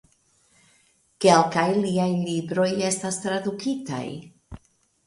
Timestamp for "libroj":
2.25-2.67